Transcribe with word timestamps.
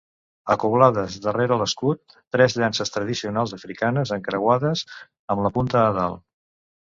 Acoblades 0.53 1.17
darrere 1.25 1.57
l'escut, 1.61 2.15
tres 2.35 2.55
llances 2.61 2.93
tradicionals 2.95 3.53
africanes 3.59 4.13
encreuades, 4.17 4.85
amb 5.35 5.47
la 5.47 5.55
punta 5.59 5.83
a 5.91 5.93
dalt. 5.99 6.25